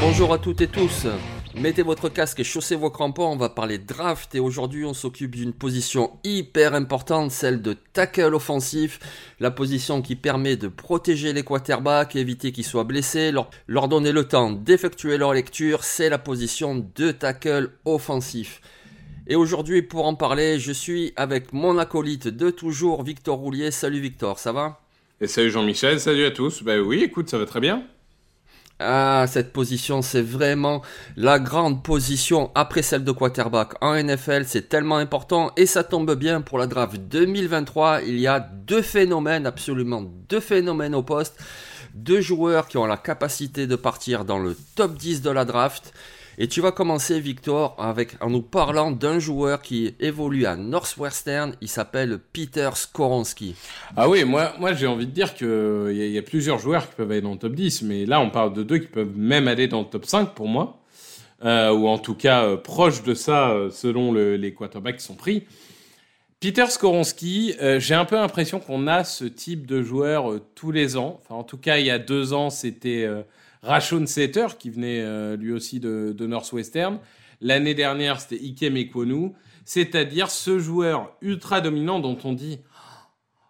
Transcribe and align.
Bonjour 0.00 0.32
à 0.32 0.38
toutes 0.38 0.60
et 0.60 0.66
tous. 0.66 1.06
Mettez 1.54 1.82
votre 1.82 2.08
casque 2.08 2.40
et 2.40 2.44
chaussez 2.44 2.74
vos 2.74 2.90
crampons, 2.90 3.26
on 3.26 3.36
va 3.36 3.48
parler 3.48 3.78
draft 3.78 4.34
et 4.34 4.40
aujourd'hui 4.40 4.84
on 4.84 4.94
s'occupe 4.94 5.36
d'une 5.36 5.52
position 5.52 6.18
hyper 6.24 6.74
importante, 6.74 7.30
celle 7.30 7.62
de 7.62 7.76
tackle 7.92 8.34
offensif, 8.34 8.98
la 9.38 9.52
position 9.52 10.02
qui 10.02 10.16
permet 10.16 10.56
de 10.56 10.66
protéger 10.66 11.32
les 11.32 11.44
quarterbacks, 11.44 12.16
éviter 12.16 12.50
qu'ils 12.50 12.64
soient 12.64 12.82
blessés, 12.82 13.30
leur, 13.30 13.50
leur 13.68 13.86
donner 13.86 14.10
le 14.10 14.24
temps 14.24 14.50
d'effectuer 14.50 15.16
leur 15.16 15.32
lecture, 15.32 15.84
c'est 15.84 16.08
la 16.08 16.18
position 16.18 16.84
de 16.96 17.12
tackle 17.12 17.70
offensif. 17.84 18.60
Et 19.26 19.36
aujourd'hui 19.36 19.80
pour 19.80 20.04
en 20.04 20.14
parler, 20.14 20.58
je 20.58 20.70
suis 20.70 21.14
avec 21.16 21.54
mon 21.54 21.78
acolyte 21.78 22.28
de 22.28 22.50
toujours, 22.50 23.02
Victor 23.02 23.38
Roulier. 23.38 23.70
Salut 23.70 24.00
Victor, 24.00 24.38
ça 24.38 24.52
va? 24.52 24.82
Et 25.18 25.26
salut 25.26 25.50
Jean-Michel, 25.50 25.98
salut 25.98 26.26
à 26.26 26.30
tous. 26.30 26.62
Bah 26.62 26.78
oui, 26.78 27.02
écoute, 27.02 27.30
ça 27.30 27.38
va 27.38 27.46
très 27.46 27.60
bien. 27.60 27.84
Ah, 28.80 29.24
cette 29.26 29.54
position, 29.54 30.02
c'est 30.02 30.20
vraiment 30.20 30.82
la 31.16 31.38
grande 31.38 31.82
position 31.82 32.50
après 32.54 32.82
celle 32.82 33.02
de 33.02 33.12
quarterback 33.12 33.72
en 33.80 33.94
NFL. 33.94 34.42
C'est 34.44 34.68
tellement 34.68 34.98
important 34.98 35.52
et 35.56 35.64
ça 35.64 35.84
tombe 35.84 36.14
bien 36.16 36.42
pour 36.42 36.58
la 36.58 36.66
draft 36.66 36.96
2023. 36.96 38.02
Il 38.02 38.18
y 38.18 38.26
a 38.26 38.40
deux 38.40 38.82
phénomènes, 38.82 39.46
absolument 39.46 40.02
deux 40.28 40.40
phénomènes 40.40 40.94
au 40.94 41.02
poste. 41.02 41.42
Deux 41.94 42.20
joueurs 42.20 42.68
qui 42.68 42.76
ont 42.76 42.84
la 42.84 42.98
capacité 42.98 43.66
de 43.66 43.76
partir 43.76 44.26
dans 44.26 44.40
le 44.40 44.54
top 44.74 44.98
10 44.98 45.22
de 45.22 45.30
la 45.30 45.46
draft. 45.46 45.94
Et 46.38 46.48
tu 46.48 46.60
vas 46.60 46.72
commencer, 46.72 47.20
Victor, 47.20 47.76
en 47.78 48.30
nous 48.30 48.42
parlant 48.42 48.90
d'un 48.90 49.18
joueur 49.18 49.62
qui 49.62 49.94
évolue 50.00 50.46
à 50.46 50.56
Northwestern. 50.56 51.54
Il 51.60 51.68
s'appelle 51.68 52.18
Peter 52.32 52.70
Skoronski. 52.74 53.54
Ah 53.96 54.08
oui, 54.08 54.24
moi, 54.24 54.52
moi 54.58 54.72
j'ai 54.72 54.86
envie 54.88 55.06
de 55.06 55.12
dire 55.12 55.34
qu'il 55.34 55.46
y, 55.46 56.02
a- 56.02 56.06
y 56.08 56.18
a 56.18 56.22
plusieurs 56.22 56.58
joueurs 56.58 56.88
qui 56.88 56.96
peuvent 56.96 57.10
aller 57.10 57.20
dans 57.20 57.32
le 57.32 57.38
top 57.38 57.54
10, 57.54 57.82
mais 57.82 58.04
là 58.06 58.20
on 58.20 58.30
parle 58.30 58.52
de 58.52 58.62
deux 58.64 58.78
qui 58.78 58.88
peuvent 58.88 59.16
même 59.16 59.46
aller 59.46 59.68
dans 59.68 59.80
le 59.80 59.86
top 59.86 60.06
5 60.06 60.34
pour 60.34 60.48
moi, 60.48 60.80
Euh, 61.44 61.70
ou 61.72 61.88
en 61.88 61.98
tout 61.98 62.14
cas 62.14 62.44
euh, 62.44 62.56
proche 62.56 63.02
de 63.02 63.12
ça 63.12 63.50
euh, 63.50 63.68
selon 63.70 64.12
le- 64.12 64.36
les 64.36 64.54
quarterbacks 64.54 64.96
qui 64.98 65.04
sont 65.04 65.16
pris. 65.16 65.44
Peter 66.40 66.66
Skoronski, 66.68 67.54
j'ai 67.78 67.94
un 67.94 68.04
peu 68.04 68.16
l'impression 68.16 68.60
qu'on 68.60 68.86
a 68.86 69.02
ce 69.04 69.24
type 69.24 69.66
de 69.66 69.82
joueur 69.82 70.34
tous 70.54 70.70
les 70.72 70.96
ans. 70.98 71.20
Enfin, 71.22 71.34
en 71.36 71.42
tout 71.42 71.56
cas, 71.56 71.78
il 71.78 71.86
y 71.86 71.90
a 71.90 71.98
deux 71.98 72.34
ans, 72.34 72.50
c'était 72.50 73.08
Rashon 73.64 74.06
Setter 74.06 74.48
qui 74.58 74.70
venait 74.70 75.00
euh, 75.00 75.36
lui 75.36 75.52
aussi 75.52 75.80
de, 75.80 76.14
Northwestern. 76.26 76.98
L'année 77.40 77.74
dernière, 77.74 78.20
c'était 78.20 78.42
Ikem 78.42 78.76
Ekwonu, 78.76 79.32
c'est-à-dire 79.64 80.30
ce 80.30 80.58
joueur 80.58 81.16
ultra 81.22 81.60
dominant 81.60 81.98
dont 81.98 82.18
on 82.24 82.32
dit 82.32 82.60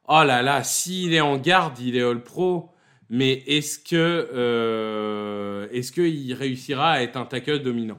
Oh 0.09 0.23
là 0.25 0.43
là, 0.43 0.63
s'il 0.63 1.15
est 1.15 1.21
en 1.21 1.37
garde, 1.37 1.79
il 1.81 1.97
est 1.97 2.03
All-Pro, 2.03 2.71
mais 3.11 3.43
est-ce 3.47 3.79
que 3.79 4.29
euh, 4.33 5.67
est-ce 5.73 5.93
qu'il 5.93 6.33
réussira 6.35 6.93
à 6.93 7.03
être 7.03 7.17
un 7.17 7.25
tackle 7.25 7.61
dominant? 7.61 7.99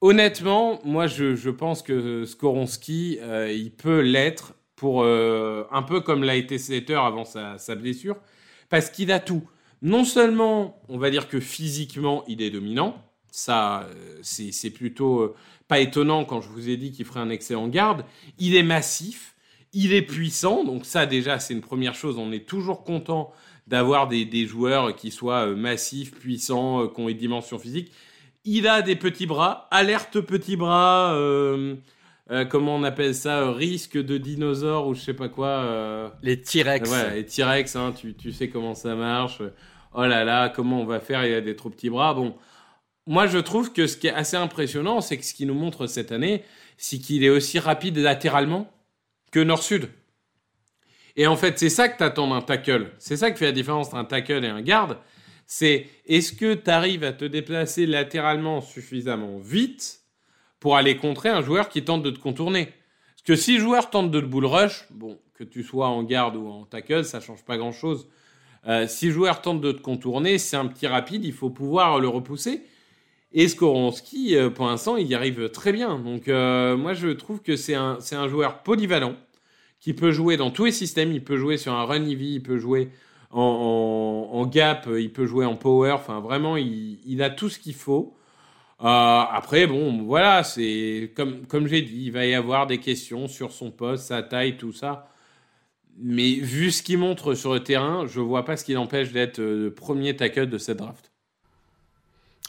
Honnêtement, 0.00 0.80
moi 0.84 1.06
je, 1.06 1.50
pense 1.50 1.82
que 1.82 2.24
Skoronski, 2.24 3.18
euh, 3.20 3.52
il 3.52 3.72
peut 3.72 4.00
l'être 4.00 4.54
pour 4.76 5.04
un 5.04 5.82
peu 5.82 6.00
comme 6.00 6.22
l'a 6.22 6.36
été 6.36 6.56
Slater 6.56 6.94
avant 6.94 7.24
sa, 7.24 7.58
sa 7.58 7.74
blessure, 7.74 8.16
parce 8.68 8.90
qu'il 8.90 9.10
a 9.10 9.18
tout. 9.18 9.42
Non 9.82 10.04
seulement, 10.04 10.80
on 10.88 10.98
va 10.98 11.10
dire 11.10 11.28
que 11.28 11.38
physiquement, 11.38 12.24
il 12.26 12.42
est 12.42 12.50
dominant, 12.50 12.96
ça 13.30 13.82
euh, 13.82 14.18
c'est 14.22 14.70
plutôt 14.70 15.20
euh, 15.20 15.34
pas 15.68 15.78
étonnant 15.78 16.24
quand 16.24 16.40
je 16.40 16.48
vous 16.48 16.68
ai 16.68 16.76
dit 16.76 16.90
qu'il 16.90 17.04
ferait 17.04 17.20
un 17.20 17.30
excellent 17.30 17.68
garde, 17.68 18.04
il 18.38 18.56
est 18.56 18.62
massif, 18.62 19.36
il 19.72 19.92
est 19.92 20.02
puissant, 20.02 20.64
donc 20.64 20.84
ça 20.84 21.06
déjà 21.06 21.38
c'est 21.38 21.54
une 21.54 21.60
première 21.60 21.94
chose, 21.94 22.18
on 22.18 22.32
est 22.32 22.46
toujours 22.46 22.82
content 22.82 23.32
d'avoir 23.68 24.08
des, 24.08 24.46
joueurs 24.46 24.96
qui 24.96 25.10
soient 25.10 25.46
euh, 25.46 25.54
massifs, 25.54 26.12
puissants, 26.12 26.88
qui 26.88 27.00
ont 27.00 27.08
une 27.08 27.16
dimension 27.16 27.58
physique. 27.58 27.92
Il 28.44 28.66
a 28.66 28.82
des 28.82 28.96
petits 28.96 29.26
bras, 29.26 29.68
alerte 29.70 30.20
petits 30.20 30.56
bras, 30.56 31.14
euh, 32.30 32.44
comment 32.44 32.76
on 32.76 32.82
appelle 32.82 33.14
ça, 33.14 33.40
euh, 33.40 33.50
risque 33.52 33.96
de 33.96 34.18
dinosaure 34.18 34.86
ou 34.86 34.94
je 34.94 35.00
sais 35.00 35.14
pas 35.14 35.28
quoi. 35.28 35.48
euh, 35.48 36.08
Les 36.22 36.40
T-Rex. 36.40 36.88
voilà, 36.88 37.14
les 37.14 37.24
T-Rex, 37.24 37.74
hein, 37.76 37.92
tu, 37.96 38.14
tu 38.14 38.32
sais 38.32 38.48
comment 38.48 38.74
ça 38.74 38.94
marche. 38.94 39.40
Oh 39.94 40.04
là 40.04 40.24
là, 40.24 40.48
comment 40.50 40.80
on 40.82 40.84
va 40.86 41.00
faire 41.00 41.24
Il 41.26 41.32
a 41.34 41.40
des 41.40 41.56
trop 41.56 41.70
petits 41.70 41.90
bras. 41.90 42.12
Bon, 42.14 42.36
moi 43.06 43.26
je 43.26 43.38
trouve 43.38 43.72
que 43.72 43.86
ce 43.86 43.96
qui 43.96 44.06
est 44.08 44.12
assez 44.12 44.36
impressionnant, 44.36 45.00
c'est 45.00 45.16
que 45.16 45.24
ce 45.24 45.32
qu'il 45.32 45.46
nous 45.48 45.54
montre 45.54 45.86
cette 45.86 46.12
année, 46.12 46.44
c'est 46.76 46.98
qu'il 46.98 47.24
est 47.24 47.30
aussi 47.30 47.58
rapide 47.58 47.96
latéralement 47.98 48.70
que 49.32 49.40
nord-sud. 49.40 49.88
Et 51.16 51.26
en 51.26 51.36
fait, 51.36 51.58
c'est 51.58 51.70
ça 51.70 51.88
que 51.88 51.98
t'attends 51.98 52.28
d'un 52.28 52.42
tackle. 52.42 52.92
C'est 52.98 53.16
ça 53.16 53.30
qui 53.30 53.38
fait 53.38 53.46
la 53.46 53.52
différence 53.52 53.88
entre 53.88 53.96
un 53.96 54.04
tackle 54.04 54.44
et 54.44 54.48
un 54.48 54.62
garde. 54.62 54.98
C'est 55.46 55.86
est-ce 56.06 56.32
que 56.32 56.54
tu 56.54 56.70
arrives 56.70 57.02
à 57.02 57.12
te 57.12 57.24
déplacer 57.24 57.86
latéralement 57.86 58.60
suffisamment 58.60 59.38
vite 59.38 60.00
pour 60.60 60.76
aller 60.76 60.96
contrer 60.96 61.28
un 61.28 61.42
joueur 61.42 61.68
qui 61.68 61.84
tente 61.84 62.02
de 62.02 62.10
te 62.10 62.18
contourner 62.18 62.66
Parce 62.66 63.22
que 63.24 63.36
si 63.36 63.54
le 63.54 63.60
joueur 63.60 63.90
tente 63.90 64.10
de 64.10 64.20
te 64.20 64.26
bull 64.26 64.46
rush, 64.46 64.86
bon, 64.90 65.18
que 65.34 65.44
tu 65.44 65.62
sois 65.62 65.88
en 65.88 66.02
garde 66.02 66.36
ou 66.36 66.48
en 66.48 66.64
tackle, 66.64 67.04
ça 67.04 67.20
change 67.20 67.44
pas 67.44 67.56
grand-chose. 67.56 68.08
Euh, 68.66 68.86
si 68.88 69.06
le 69.06 69.12
joueur 69.12 69.40
tente 69.40 69.60
de 69.60 69.72
te 69.72 69.80
contourner, 69.80 70.38
c'est 70.38 70.56
un 70.56 70.66
petit 70.66 70.86
rapide, 70.86 71.24
il 71.24 71.32
faut 71.32 71.50
pouvoir 71.50 72.00
le 72.00 72.08
repousser. 72.08 72.62
Et 73.32 73.46
Skoronski, 73.46 74.36
euh, 74.36 74.50
pour 74.50 74.66
l'instant, 74.66 74.96
il 74.96 75.06
y 75.06 75.14
arrive 75.14 75.50
très 75.50 75.72
bien. 75.72 75.98
Donc, 75.98 76.28
euh, 76.28 76.76
moi, 76.76 76.92
je 76.94 77.08
trouve 77.08 77.40
que 77.40 77.56
c'est 77.56 77.74
un, 77.74 78.28
joueur 78.28 78.62
polyvalent 78.62 79.14
qui 79.80 79.94
peut 79.94 80.10
jouer 80.10 80.36
dans 80.36 80.50
tous 80.50 80.64
les 80.64 80.72
systèmes. 80.72 81.12
Il 81.12 81.22
peut 81.22 81.36
jouer 81.36 81.56
sur 81.56 81.72
un 81.72 81.84
run 81.84 82.04
EV, 82.04 82.22
il 82.22 82.42
peut 82.42 82.58
jouer 82.58 82.90
en, 83.30 84.44
gap, 84.50 84.88
il 84.98 85.12
peut 85.12 85.26
jouer 85.26 85.44
en 85.44 85.54
power. 85.54 85.92
Enfin, 85.92 86.20
vraiment, 86.20 86.56
il 86.56 87.22
a 87.22 87.30
tout 87.30 87.48
ce 87.48 87.58
qu'il 87.58 87.74
faut. 87.74 88.17
Euh, 88.80 88.84
après, 88.86 89.66
bon, 89.66 90.02
voilà, 90.04 90.44
c'est 90.44 91.12
comme, 91.16 91.46
comme 91.46 91.66
j'ai 91.66 91.82
dit, 91.82 92.06
il 92.06 92.12
va 92.12 92.26
y 92.26 92.34
avoir 92.34 92.66
des 92.66 92.78
questions 92.78 93.26
sur 93.26 93.52
son 93.52 93.70
poste, 93.72 94.06
sa 94.06 94.22
taille, 94.22 94.56
tout 94.56 94.72
ça. 94.72 95.08
Mais 95.98 96.34
vu 96.34 96.70
ce 96.70 96.82
qu'il 96.82 96.98
montre 96.98 97.34
sur 97.34 97.54
le 97.54 97.62
terrain, 97.64 98.06
je 98.06 98.20
vois 98.20 98.44
pas 98.44 98.56
ce 98.56 98.64
qui 98.64 98.74
l'empêche 98.74 99.12
d'être 99.12 99.40
euh, 99.40 99.64
le 99.64 99.74
premier 99.74 100.16
tackle 100.16 100.48
de 100.48 100.58
cette 100.58 100.78
draft. 100.78 101.10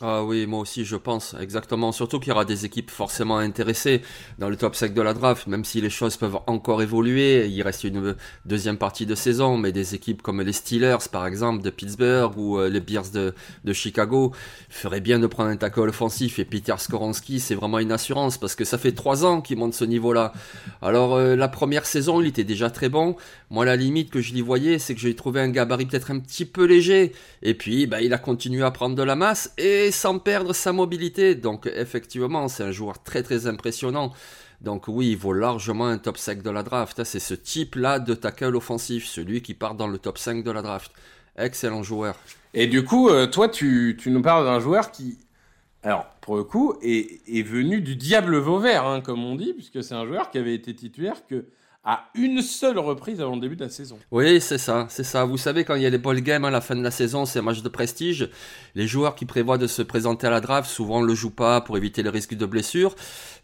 Ah 0.02 0.24
oui, 0.24 0.46
moi 0.46 0.62
aussi 0.62 0.86
je 0.86 0.96
pense, 0.96 1.36
exactement. 1.42 1.92
Surtout 1.92 2.22
qu'il 2.22 2.30
y 2.30 2.32
aura 2.32 2.46
des 2.46 2.64
équipes 2.64 2.90
forcément 2.90 3.38
intéressées 3.38 4.02
dans 4.38 4.48
le 4.50 4.56
top 4.56 4.74
5 4.74 4.94
de 4.94 5.02
la 5.02 5.14
draft, 5.14 5.48
même 5.48 5.66
si 5.66 5.82
les 5.82 5.90
choses 5.90 6.16
peuvent 6.16 6.40
encore 6.48 6.82
évoluer. 6.82 7.48
Il 7.48 7.62
reste 7.64 7.84
une 7.84 8.16
deuxième 8.46 8.78
partie 8.78 9.06
de 9.06 9.14
saison, 9.14 9.58
mais 9.58 9.74
des 9.74 9.96
équipes 9.96 10.22
comme 10.22 10.42
les 10.42 10.54
Steelers, 10.54 11.10
par 11.12 11.28
exemple, 11.28 11.64
de 11.64 11.70
Pittsburgh 11.70 12.32
ou 12.38 12.60
euh, 12.60 12.70
les 12.70 12.80
Bears 12.80 13.10
de, 13.12 13.34
Chicago 13.74 14.32
feraient 14.70 15.02
bien 15.02 15.20
de 15.20 15.28
prendre 15.28 15.50
un 15.50 15.58
tackle 15.58 15.90
offensif. 15.90 16.40
Et 16.40 16.46
Peter 16.46 16.76
Skoronski, 16.78 17.42
c'est 17.42 17.56
vraiment 17.56 17.80
une 17.80 17.92
assurance 17.92 18.38
parce 18.38 18.56
que 18.56 18.64
ça 18.64 18.78
fait 18.78 18.94
trois 18.94 19.26
ans 19.26 19.42
qu'il 19.42 19.58
monte 19.58 19.74
ce 19.74 19.84
niveau-là. 19.84 20.32
Alors 20.82 21.16
euh, 21.16 21.36
la 21.36 21.50
première 21.50 21.86
saison, 21.86 22.22
il 22.22 22.28
était 22.28 22.46
déjà 22.46 22.70
très 22.70 22.88
bon. 22.88 23.18
Moi, 23.50 23.66
la 23.66 23.76
limite 23.76 24.12
que 24.12 24.22
je 24.22 24.34
l'y 24.34 24.42
voyais, 24.42 24.80
c'est 24.80 24.96
que 24.96 25.02
j'ai 25.02 25.14
trouvé 25.14 25.42
un 25.42 25.50
gabarit 25.50 25.88
peut-être 25.88 26.12
un 26.12 26.20
petit 26.20 26.46
peu 26.46 26.64
léger. 26.64 27.12
Et 27.42 27.54
puis, 27.54 27.86
bah, 27.86 28.02
il 28.02 28.14
a 28.14 28.18
continué 28.18 28.64
à 28.64 28.72
prendre 28.72 28.96
de 28.96 29.04
la 29.04 29.18
masse 29.18 29.54
et 29.58 29.89
sans 29.92 30.20
perdre 30.20 30.54
sa 30.54 30.74
mobilité. 30.74 31.36
Donc 31.36 31.68
effectivement, 31.68 32.48
c'est 32.48 32.64
un 32.64 32.72
joueur 32.72 33.02
très 33.04 33.24
très 33.24 33.48
impressionnant. 33.48 34.12
Donc 34.62 34.88
oui, 34.88 35.12
il 35.12 35.18
vaut 35.18 35.34
largement 35.34 35.88
un 35.88 35.98
top 35.98 36.18
5 36.18 36.42
de 36.42 36.50
la 36.50 36.64
draft. 36.64 37.04
C'est 37.04 37.20
ce 37.20 37.34
type-là 37.34 38.00
de 38.00 38.14
tackle 38.14 38.56
offensif, 38.56 39.06
celui 39.06 39.42
qui 39.42 39.54
part 39.54 39.76
dans 39.76 39.88
le 39.88 39.98
top 39.98 40.18
5 40.18 40.44
de 40.44 40.52
la 40.52 40.62
draft. 40.62 40.92
Excellent 41.38 41.84
joueur. 41.84 42.16
Et 42.54 42.68
du 42.68 42.84
coup, 42.84 43.10
euh, 43.10 43.28
toi, 43.28 43.48
tu, 43.48 43.96
tu 44.00 44.12
nous 44.12 44.22
parles 44.22 44.46
d'un 44.46 44.60
joueur 44.60 44.92
qui, 44.92 45.20
alors, 45.84 46.06
pour 46.22 46.36
le 46.36 46.44
coup, 46.44 46.76
est, 46.82 47.22
est 47.28 47.44
venu 47.44 47.82
du 47.82 47.96
diable 47.96 48.38
Vauvert, 48.38 48.86
hein, 48.86 49.02
comme 49.02 49.24
on 49.24 49.36
dit, 49.36 49.54
puisque 49.54 49.82
c'est 49.82 49.94
un 49.94 50.06
joueur 50.06 50.30
qui 50.30 50.38
avait 50.38 50.54
été 50.54 50.76
titulaire 50.76 51.26
que 51.28 51.46
à 51.86 52.10
une 52.14 52.42
seule 52.42 52.78
reprise 52.78 53.22
avant 53.22 53.36
le 53.36 53.42
début 53.42 53.56
de 53.56 53.64
la 53.64 53.70
saison. 53.70 53.98
Oui, 54.12 54.42
c'est 54.42 54.58
ça, 54.58 54.88
c'est 54.90 55.06
ça. 55.06 55.24
Vous 55.24 55.38
savez, 55.38 55.64
quand 55.64 55.76
il 55.76 55.82
y 55.82 55.86
a 55.86 55.90
les 55.90 55.98
ball 55.98 56.20
games 56.20 56.44
à 56.44 56.52
la 56.52 56.60
fin 56.60 56.76
de 56.76 56.84
la 56.84 56.92
saison, 56.92 57.26
c'est 57.26 57.40
un 57.40 57.42
match 57.42 57.62
de 57.62 57.70
prestige. 57.70 58.30
Les 58.80 58.88
joueurs 58.88 59.16
qui 59.16 59.26
prévoient 59.26 59.58
de 59.58 59.68
se 59.68 59.82
présenter 59.82 60.26
à 60.26 60.30
la 60.30 60.40
draft, 60.40 60.72
souvent 60.72 61.02
le 61.02 61.14
jouent 61.14 61.36
pas 61.36 61.60
pour 61.60 61.76
éviter 61.76 62.02
le 62.02 62.10
risque 62.10 62.34
de 62.34 62.46
blessure. 62.46 62.96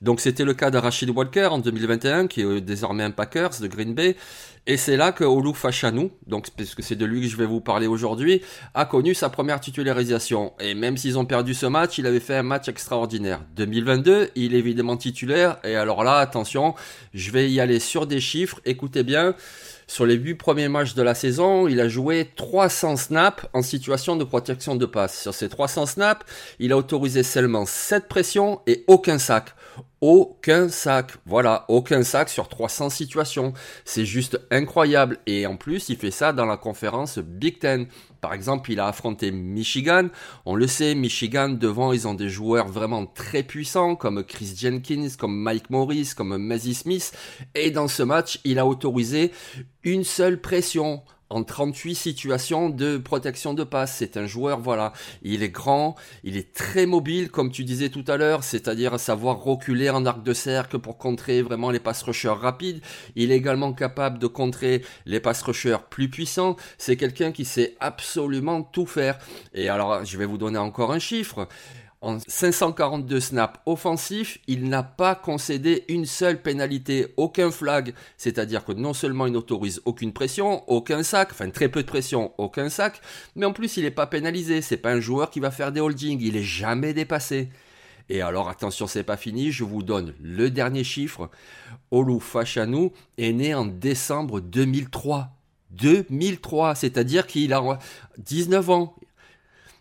Donc 0.02 0.22
c'était 0.22 0.46
le 0.46 0.54
cas 0.54 0.72
de 0.72 0.78
Rashid 0.78 1.10
Walker 1.10 1.48
en 1.48 1.60
2021, 1.60 2.28
qui 2.28 2.40
est 2.40 2.62
désormais 2.62 3.04
un 3.04 3.12
Packers 3.12 3.60
de 3.60 3.68
Green 3.68 3.94
Bay. 3.94 4.16
Et 4.66 4.78
c'est 4.78 4.96
là 4.96 5.12
que 5.12 5.26
Olu 5.26 5.54
Fachanou, 5.54 6.12
donc 6.26 6.48
puisque 6.56 6.82
c'est 6.82 6.96
de 6.96 7.04
lui 7.06 7.20
que 7.20 7.28
je 7.28 7.36
vais 7.36 7.46
vous 7.46 7.60
parler 7.60 7.86
aujourd'hui, 7.86 8.44
a 8.74 8.86
connu 8.86 9.14
sa 9.14 9.28
première 9.28 9.60
titularisation. 9.60 10.54
Et 10.62 10.74
même 10.74 10.96
s'ils 10.96 11.20
ont 11.20 11.26
perdu 11.26 11.54
ce 11.54 11.66
match, 11.66 11.98
il 11.98 12.08
avait 12.08 12.22
fait 12.22 12.38
un 12.38 12.44
match 12.44 12.70
extraordinaire. 12.70 13.42
2022, 13.58 14.30
il 14.36 14.56
est 14.56 14.60
évidemment 14.60 14.96
titulaire. 14.96 15.58
Et 15.66 15.76
alors 15.76 16.06
là, 16.06 16.20
attention, 16.20 16.76
je 17.14 17.32
vais 17.32 17.52
y 17.52 17.60
aller 17.60 17.82
sur 17.82 18.08
des 18.08 18.22
chiffres. 18.22 18.62
Écoutez 18.64 19.04
bien. 19.04 19.36
Sur 19.88 20.08
les 20.08 20.16
8 20.16 20.36
premiers 20.36 20.68
matchs 20.68 20.96
de 20.96 21.04
la 21.04 21.14
saison, 21.14 21.68
il 21.68 21.80
a 21.80 21.88
joué 21.88 22.32
300 22.36 22.98
snaps 22.98 23.46
en 23.54 23.62
situation 23.62 24.16
de 24.16 24.24
protection 24.24 24.76
de 24.76 24.86
passe. 24.88 25.22
Sur 25.22 25.34
ces 25.34 25.48
300 25.48 25.86
snaps, 25.86 26.26
il 26.60 26.72
a 26.72 26.78
autorisé 26.78 27.22
seulement 27.22 27.68
7 27.68 28.08
pressions 28.08 28.62
et 28.66 28.84
aucun 28.88 29.20
sac. 29.20 29.54
Aucun 30.02 30.70
sac. 30.70 31.14
Voilà, 31.26 31.66
aucun 31.68 32.04
sac 32.04 32.30
sur 32.30 32.48
300 32.48 32.90
situations. 32.90 33.54
C'est 33.86 34.06
juste 34.06 34.40
incroyable. 34.52 35.20
Et 35.26 35.48
en 35.48 35.58
plus, 35.58 35.90
il 35.90 35.98
fait 35.98 36.12
ça 36.12 36.34
dans 36.34 36.46
la 36.46 36.58
conférence 36.58 37.20
Big 37.20 37.60
Ten. 37.60 37.88
Par 38.22 38.34
exemple, 38.34 38.72
il 38.72 38.80
a 38.80 38.88
affronté 38.88 39.32
Michigan. 39.32 40.08
On 40.46 40.56
le 40.56 40.68
sait, 40.68 40.96
Michigan, 40.96 41.50
devant, 41.50 41.94
ils 41.94 42.08
ont 42.08 42.14
des 42.14 42.30
joueurs 42.30 42.68
vraiment 42.68 43.06
très 43.06 43.44
puissants, 43.44 43.96
comme 43.96 44.24
Chris 44.24 44.56
Jenkins, 44.58 45.10
comme 45.18 45.36
Mike 45.36 45.70
Morris, 45.70 46.12
comme 46.16 46.38
Mazzy 46.38 46.74
Smith. 46.74 47.16
Et 47.54 47.72
dans 47.72 47.88
ce 47.88 48.04
match, 48.04 48.40
il 48.44 48.58
a 48.58 48.66
autorisé 48.66 49.32
une 49.84 50.04
seule 50.04 50.42
pression 50.42 51.04
en 51.36 51.44
38 51.44 51.96
situations 51.96 52.70
de 52.70 52.98
protection 52.98 53.54
de 53.54 53.66
passe. 53.66 53.98
C'est 53.98 54.16
un 54.16 54.26
joueur, 54.26 54.62
voilà, 54.62 54.94
il 55.22 55.44
est 55.44 55.50
grand, 55.50 55.96
il 56.24 56.38
est 56.38 56.54
très 56.54 56.86
mobile, 56.86 57.30
comme 57.30 57.52
tu 57.52 57.66
disais 57.66 57.90
tout 57.90 58.06
à 58.08 58.16
l'heure, 58.16 58.46
c'est-à-dire 58.46 58.98
savoir 59.00 59.44
reculer 59.44 59.90
en 59.90 60.06
arc 60.06 60.24
de 60.24 60.34
cercle 60.34 60.80
pour 60.80 60.98
contrer 60.98 61.42
vraiment 61.42 61.72
les 61.72 61.82
pass 61.82 62.04
rushers 62.04 62.30
rapides. 62.30 62.82
Il 63.18 63.34
est 63.34 63.36
également 63.36 63.74
capable 63.74 64.18
de 64.18 64.28
contrer 64.28 64.82
les 65.06 65.20
pass 65.20 65.42
rushers 65.42 65.80
plus 65.90 66.10
puissants. 66.10 66.56
C'est 66.78 66.96
quelqu'un 66.96 67.34
qui 67.34 67.44
sait 67.44 67.76
absolument 67.82 68.64
tout 68.64 68.86
faire. 68.86 69.20
Et 69.54 69.68
alors, 69.68 70.06
je 70.06 70.18
vais 70.18 70.26
vous 70.26 70.38
donner 70.38 70.58
encore 70.58 70.94
un 70.94 71.00
chiffre. 71.00 71.50
En 72.06 72.20
542 72.20 73.20
snaps 73.20 73.60
offensifs, 73.66 74.38
il 74.46 74.70
n'a 74.70 74.84
pas 74.84 75.16
concédé 75.16 75.86
une 75.88 76.06
seule 76.06 76.40
pénalité, 76.40 77.08
aucun 77.18 77.50
flag. 77.50 77.96
C'est-à-dire 78.16 78.64
que 78.64 78.74
non 78.74 78.94
seulement 78.94 79.26
il 79.26 79.34
n'autorise 79.34 79.82
aucune 79.86 80.14
pression, 80.14 80.64
aucun 80.70 81.02
sac, 81.02 81.30
enfin 81.32 81.50
très 81.50 81.68
peu 81.68 81.82
de 81.82 81.88
pression, 81.88 82.32
aucun 82.38 82.70
sac, 82.70 83.02
mais 83.36 83.48
en 83.48 83.54
plus 83.54 83.78
il 83.78 83.86
n'est 83.86 83.90
pas 83.90 84.06
pénalisé. 84.06 84.62
C'est 84.62 84.78
pas 84.78 84.92
un 84.92 85.00
joueur 85.00 85.32
qui 85.32 85.40
va 85.40 85.50
faire 85.50 85.72
des 85.72 85.82
holdings, 85.82 86.22
il 86.22 86.38
est 86.38 86.44
jamais 86.44 86.94
dépassé. 86.94 87.50
Et 88.10 88.22
alors 88.22 88.50
attention, 88.50 88.86
c'est 88.86 89.02
pas 89.02 89.18
fini, 89.18 89.52
je 89.52 89.64
vous 89.64 89.82
donne 89.82 90.14
le 90.22 90.52
dernier 90.52 90.84
chiffre. 90.84 91.32
Olu 91.90 92.20
Fachanou 92.20 92.92
est 93.18 93.34
né 93.34 93.56
en 93.56 93.66
décembre 93.66 94.42
2003. 94.42 95.32
2003, 95.72 96.76
c'est-à-dire 96.76 97.26
qu'il 97.26 97.52
a 97.52 97.80
19 98.20 98.70
ans. 98.70 98.96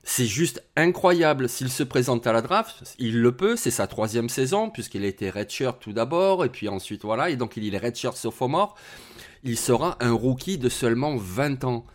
C'est 0.06 0.26
juste 0.26 0.62
incroyable 0.76 1.48
s'il 1.48 1.70
se 1.70 1.82
présente 1.82 2.26
à 2.26 2.32
la 2.32 2.42
draft. 2.42 2.94
Il 2.98 3.22
le 3.22 3.32
peut, 3.32 3.56
c'est 3.56 3.70
sa 3.70 3.86
troisième 3.86 4.28
saison, 4.28 4.68
puisqu'il 4.68 5.02
a 5.02 5.06
été 5.06 5.30
redshirt 5.30 5.80
tout 5.80 5.94
d'abord, 5.94 6.44
et 6.44 6.50
puis 6.50 6.68
ensuite 6.68 7.04
voilà, 7.04 7.30
et 7.30 7.36
donc 7.36 7.56
il 7.56 7.74
est 7.74 7.78
redshirt 7.78 8.16
sophomore. 8.16 8.76
Il 9.44 9.56
sera 9.58 9.96
un 10.00 10.12
rookie 10.12 10.58
de 10.58 10.68
seulement 10.68 11.16
20 11.16 11.64
ans. 11.64 11.86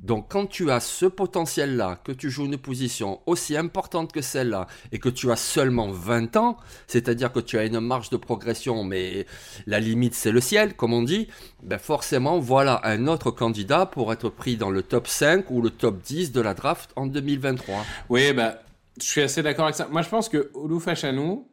Donc 0.00 0.26
quand 0.30 0.46
tu 0.46 0.70
as 0.70 0.80
ce 0.80 1.06
potentiel-là, 1.06 2.00
que 2.04 2.12
tu 2.12 2.30
joues 2.30 2.46
une 2.46 2.56
position 2.56 3.20
aussi 3.26 3.56
importante 3.56 4.12
que 4.12 4.20
celle-là, 4.20 4.68
et 4.92 4.98
que 4.98 5.08
tu 5.08 5.30
as 5.32 5.36
seulement 5.36 5.90
20 5.90 6.36
ans, 6.36 6.56
c'est-à-dire 6.86 7.32
que 7.32 7.40
tu 7.40 7.58
as 7.58 7.64
une 7.64 7.80
marge 7.80 8.10
de 8.10 8.16
progression, 8.16 8.84
mais 8.84 9.26
la 9.66 9.80
limite 9.80 10.14
c'est 10.14 10.30
le 10.30 10.40
ciel, 10.40 10.74
comme 10.74 10.92
on 10.92 11.02
dit, 11.02 11.26
ben 11.62 11.78
forcément 11.78 12.38
voilà 12.38 12.80
un 12.84 13.08
autre 13.08 13.32
candidat 13.32 13.86
pour 13.86 14.12
être 14.12 14.28
pris 14.28 14.56
dans 14.56 14.70
le 14.70 14.82
top 14.82 15.08
5 15.08 15.50
ou 15.50 15.62
le 15.62 15.70
top 15.70 16.00
10 16.00 16.30
de 16.30 16.40
la 16.40 16.54
draft 16.54 16.90
en 16.94 17.06
2023. 17.06 17.84
Oui, 18.08 18.32
bah, 18.32 18.62
je 19.00 19.06
suis 19.06 19.22
assez 19.22 19.42
d'accord 19.42 19.64
avec 19.64 19.76
ça. 19.76 19.88
Moi 19.90 20.02
je 20.02 20.08
pense 20.08 20.28
que 20.28 20.50
Olu 20.54 20.78
Fachanou, 20.78 21.48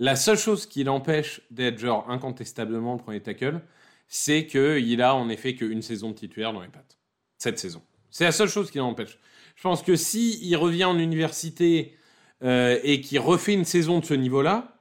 la 0.00 0.16
seule 0.16 0.38
chose 0.38 0.66
qui 0.66 0.82
l'empêche 0.82 1.42
d'être 1.52 1.78
genre 1.78 2.10
incontestablement 2.10 2.94
le 2.94 2.98
premier 2.98 3.20
tackle, 3.20 3.60
c'est 4.08 4.46
qu'il 4.46 5.00
a 5.02 5.14
en 5.14 5.28
effet 5.28 5.54
qu'une 5.54 5.82
saison 5.82 6.10
de 6.10 6.14
titulaire 6.14 6.52
dans 6.52 6.62
les 6.62 6.68
pattes 6.68 6.97
cette 7.38 7.58
saison. 7.58 7.82
C'est 8.10 8.24
la 8.24 8.32
seule 8.32 8.48
chose 8.48 8.70
qui 8.70 8.78
l'empêche. 8.78 9.18
Je 9.56 9.62
pense 9.62 9.82
que 9.82 9.96
si 9.96 10.38
il 10.42 10.56
revient 10.56 10.84
en 10.84 10.98
université 10.98 11.96
euh, 12.42 12.78
et 12.82 13.00
qu'il 13.00 13.18
refait 13.20 13.54
une 13.54 13.64
saison 13.64 14.00
de 14.00 14.04
ce 14.04 14.14
niveau-là, 14.14 14.76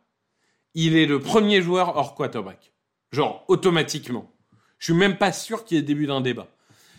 il 0.74 0.96
est 0.96 1.06
le 1.06 1.20
premier 1.20 1.62
joueur 1.62 1.98
hors 1.98 2.14
quarterback. 2.14 2.74
Genre, 3.12 3.44
automatiquement. 3.48 4.32
Je 4.78 4.86
suis 4.92 5.00
même 5.00 5.18
pas 5.18 5.32
sûr 5.32 5.66
qu'il 5.66 5.76
y 5.76 5.78
ait 5.80 5.82
le 5.82 5.88
début 5.88 6.08
d'un 6.08 6.22
débat. 6.22 6.48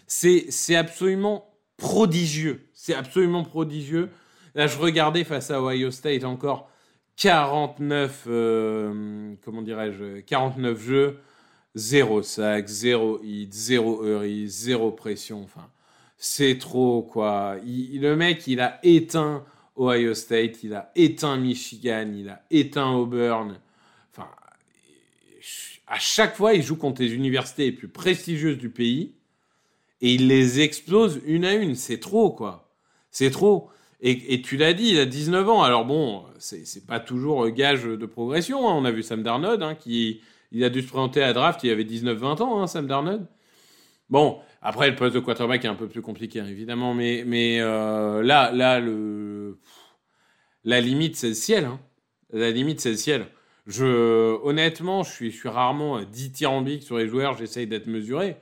C'est 0.06 0.75
absolument 0.75 1.55
prodigieux. 1.76 2.69
C'est 2.75 2.94
absolument 2.94 3.44
prodigieux. 3.44 4.10
Là, 4.55 4.66
je 4.66 4.78
regardais 4.78 5.22
face 5.25 5.50
à 5.50 5.62
Ohio 5.62 5.90
State 5.90 6.25
encore 6.25 6.70
49, 7.16 8.25
euh, 8.28 9.34
comment 9.44 9.62
dirais-je, 9.62 10.20
49 10.20 10.81
jeux 10.81 11.20
zéro 11.79 12.23
sac, 12.23 12.67
zéro 12.67 13.21
hit, 13.23 13.53
zéro 13.53 14.05
hurry, 14.05 14.49
zéro 14.49 14.91
pression. 14.91 15.43
Enfin, 15.43 15.69
c'est 16.17 16.59
trop, 16.59 17.03
quoi. 17.03 17.57
le 17.65 18.15
mec, 18.15 18.47
il 18.47 18.61
a 18.61 18.81
éteint 18.83 19.45
Ohio 19.77 20.15
State, 20.15 20.65
il 20.65 20.75
a 20.75 20.91
éteint 20.97 21.37
Michigan, 21.37 22.11
il 22.15 22.29
a 22.29 22.43
éteint 22.51 22.91
Auburn. 22.91 23.59
Enfin, 24.13 24.29
à 25.87 25.99
chaque 25.99 26.35
fois, 26.37 26.55
il 26.55 26.63
joue 26.63 26.77
contre 26.77 27.01
les 27.01 27.15
universités 27.15 27.67
les 27.67 27.73
plus 27.73 27.89
prestigieuses 27.89 28.58
du 28.58 28.70
pays 28.70 29.13
et 30.01 30.15
il 30.15 30.27
les 30.27 30.61
explose 30.61 31.20
une 31.27 31.44
à 31.44 31.55
une. 31.55 31.77
C'est 31.77 32.01
trop, 32.01 32.31
quoi. 32.31 32.69
C'est 33.11 33.31
trop. 33.31 33.70
Et, 34.01 34.43
tu 34.43 34.56
l'as 34.56 34.75
dit, 34.75 34.91
il 34.91 34.99
a 35.01 35.06
19 35.06 35.49
ans. 35.49 35.63
Alors 35.63 35.85
bon, 35.85 36.25
c'est 36.39 36.87
pas 36.87 37.01
toujours 37.01 37.49
gage 37.51 37.82
de 37.85 38.06
progression. 38.06 38.69
Hein. 38.69 38.75
On 38.75 38.85
a 38.85 38.93
vu 38.93 39.03
Sam 39.03 39.25
Darnold 39.25 39.63
hein, 39.63 39.75
qui 39.75 40.20
il 40.52 40.64
a 40.64 40.70
dû 40.70 40.82
se 40.82 40.88
présenter 40.88 41.22
à 41.22 41.32
draft, 41.32 41.62
il 41.64 41.70
avait 41.70 41.84
19-20 41.84 42.43
ans, 42.43 42.62
hein, 42.62 42.67
Sam 42.67 42.86
Darnold. 42.86 43.26
Bon, 44.10 44.40
après, 44.62 44.88
le 44.88 44.96
poste 44.96 45.14
de 45.14 45.20
quarterback 45.20 45.64
est 45.64 45.69
un 45.69 45.74
peu 45.74 45.88
plus 45.88 46.02
compliqué, 46.02 46.40
hein, 46.40 46.46
évidemment, 46.46 46.94
mais, 46.94 47.24
euh, 47.60 48.22
là, 48.22 48.50
là 48.52 48.81
la 50.64 50.81
limite, 50.81 51.17
c'est 51.17 51.28
le 51.28 51.34
ciel. 51.34 51.64
Hein. 51.67 51.81
La 52.32 52.50
limite, 52.50 52.81
c'est 52.81 52.90
le 52.90 52.96
ciel. 52.96 53.26
Je, 53.67 54.38
honnêtement, 54.43 55.02
je 55.02 55.10
suis, 55.10 55.31
je 55.31 55.36
suis 55.36 55.48
rarement 55.48 56.02
dithyrambique 56.02 56.82
sur 56.82 56.98
les 56.98 57.06
joueurs, 57.06 57.36
j'essaye 57.36 57.67
d'être 57.67 57.86
mesuré. 57.86 58.36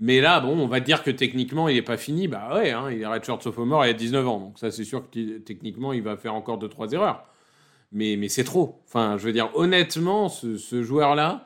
Mais 0.00 0.20
là, 0.20 0.40
bon, 0.40 0.58
on 0.58 0.66
va 0.68 0.80
dire 0.80 1.02
que 1.02 1.10
techniquement, 1.10 1.68
il 1.68 1.74
n'est 1.74 1.82
pas 1.82 1.96
fini. 1.96 2.28
Bah 2.28 2.54
ouais, 2.54 2.70
hein, 2.70 2.90
il 2.90 3.02
est 3.02 3.06
redshirt 3.06 3.42
sophomore, 3.42 3.84
il 3.86 3.90
a 3.90 3.92
19 3.92 4.28
ans. 4.28 4.38
Donc 4.38 4.58
ça, 4.58 4.70
c'est 4.70 4.84
sûr 4.84 5.08
que 5.10 5.38
techniquement, 5.38 5.92
il 5.92 6.02
va 6.02 6.16
faire 6.16 6.34
encore 6.34 6.58
2-3 6.58 6.94
erreurs 6.94 7.27
mais, 7.92 8.16
mais 8.16 8.28
c'est 8.28 8.44
trop. 8.44 8.80
Enfin, 8.86 9.16
je 9.18 9.24
veux 9.24 9.32
dire, 9.32 9.50
honnêtement, 9.54 10.28
ce, 10.28 10.82
joueur-là, 10.82 11.44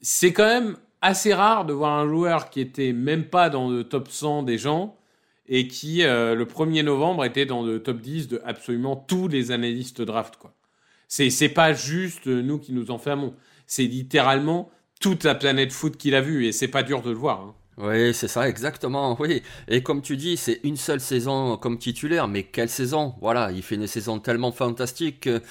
c'est 0.00 0.32
quand 0.32 0.46
même 0.46 0.76
assez 1.00 1.34
rare 1.34 1.64
de 1.64 1.72
voir 1.72 1.98
un 1.98 2.08
joueur 2.08 2.50
qui 2.50 2.60
était 2.60 2.92
même 2.92 3.24
pas 3.24 3.50
dans 3.50 3.68
le 3.68 3.84
top 3.84 4.08
100 4.08 4.44
des 4.44 4.58
gens 4.58 4.96
et 5.46 5.68
qui, 5.68 6.04
euh, 6.04 6.34
le 6.34 6.44
1er 6.44 6.82
novembre, 6.84 7.24
était 7.24 7.46
dans 7.46 7.62
le 7.62 7.82
top 7.82 8.00
10 8.00 8.28
de 8.28 8.42
absolument 8.44 8.96
tous 8.96 9.28
les 9.28 9.50
analystes 9.50 10.02
draft, 10.02 10.36
quoi. 10.36 10.54
C'est, 11.08 11.28
c'est 11.28 11.50
pas 11.50 11.74
juste 11.74 12.26
nous 12.26 12.58
qui 12.58 12.72
nous 12.72 12.90
enfermons. 12.90 13.34
C'est 13.66 13.84
littéralement 13.84 14.70
toute 14.98 15.24
la 15.24 15.34
planète 15.34 15.70
foot 15.70 15.98
qu'il 15.98 16.14
a 16.14 16.22
vu 16.22 16.46
et 16.46 16.52
c'est 16.52 16.68
pas 16.68 16.82
dur 16.82 17.02
de 17.02 17.10
le 17.10 17.16
voir. 17.16 17.40
Hein. 17.40 17.54
Oui, 17.78 18.12
c'est 18.12 18.28
ça, 18.28 18.48
exactement. 18.48 19.16
Oui. 19.18 19.42
Et 19.66 19.82
comme 19.82 20.02
tu 20.02 20.16
dis, 20.18 20.36
c'est 20.36 20.60
une 20.62 20.76
seule 20.76 21.00
saison 21.00 21.56
comme 21.56 21.78
titulaire, 21.78 22.28
mais 22.28 22.42
quelle 22.42 22.68
saison 22.68 23.14
Voilà, 23.22 23.50
il 23.50 23.62
fait 23.62 23.76
une 23.76 23.86
saison 23.86 24.18
tellement 24.18 24.52
fantastique 24.52 25.20
que 25.20 25.42